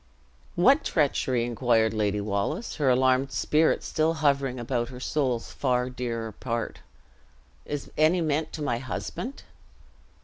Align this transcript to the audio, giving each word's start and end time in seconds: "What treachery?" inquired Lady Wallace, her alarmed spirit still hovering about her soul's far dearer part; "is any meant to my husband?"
"What 0.55 0.83
treachery?" 0.83 1.45
inquired 1.45 1.93
Lady 1.93 2.19
Wallace, 2.19 2.77
her 2.77 2.89
alarmed 2.89 3.31
spirit 3.31 3.83
still 3.83 4.15
hovering 4.15 4.59
about 4.59 4.89
her 4.89 4.99
soul's 4.99 5.51
far 5.51 5.91
dearer 5.91 6.31
part; 6.31 6.79
"is 7.65 7.91
any 7.99 8.19
meant 8.19 8.51
to 8.53 8.63
my 8.63 8.79
husband?" 8.79 9.43